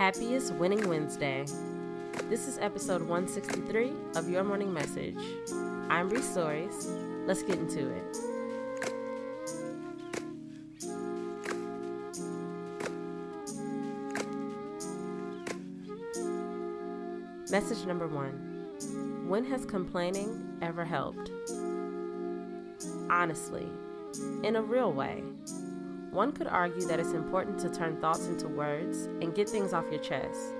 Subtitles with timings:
[0.00, 1.44] Happiest Winning Wednesday.
[2.30, 5.18] This is episode 163 of Your Morning Message.
[5.90, 6.86] I'm Bree Stories.
[7.26, 8.16] Let's get into it.
[17.50, 21.30] Message number one When has complaining ever helped?
[23.10, 23.68] Honestly,
[24.44, 25.22] in a real way.
[26.10, 29.90] One could argue that it's important to turn thoughts into words and get things off
[29.90, 30.54] your chest.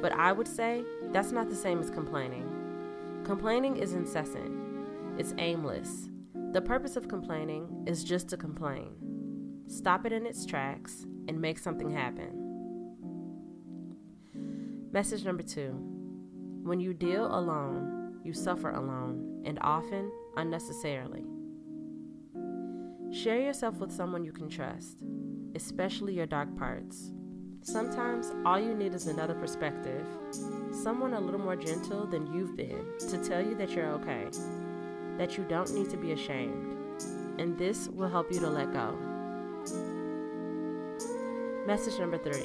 [0.00, 2.48] But I would say that's not the same as complaining.
[3.24, 4.52] Complaining is incessant,
[5.18, 6.08] it's aimless.
[6.52, 8.92] The purpose of complaining is just to complain.
[9.66, 12.46] Stop it in its tracks and make something happen.
[14.92, 15.72] Message number two
[16.62, 21.24] When you deal alone, you suffer alone, and often unnecessarily.
[23.22, 24.98] Share yourself with someone you can trust,
[25.54, 27.12] especially your dark parts.
[27.62, 30.06] Sometimes all you need is another perspective,
[30.70, 34.26] someone a little more gentle than you've been to tell you that you're okay,
[35.16, 36.76] that you don't need to be ashamed,
[37.38, 38.94] and this will help you to let go.
[41.66, 42.44] Message number three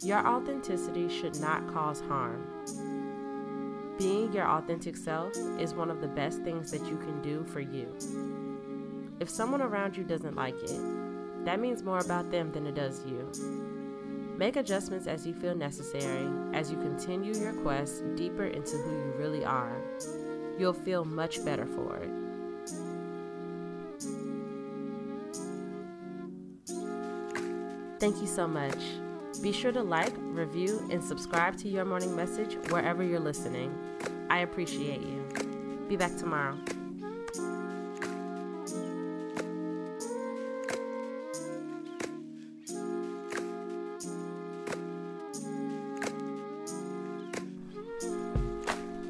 [0.00, 2.46] Your authenticity should not cause harm.
[3.98, 7.60] Being your authentic self is one of the best things that you can do for
[7.60, 7.96] you.
[9.20, 13.04] If someone around you doesn't like it, that means more about them than it does
[13.04, 13.30] you.
[14.38, 19.12] Make adjustments as you feel necessary as you continue your quest deeper into who you
[19.18, 19.76] really are.
[20.58, 22.10] You'll feel much better for it.
[28.00, 28.78] Thank you so much.
[29.42, 33.70] Be sure to like, review, and subscribe to Your Morning Message wherever you're listening.
[34.30, 35.22] I appreciate you.
[35.88, 36.56] Be back tomorrow.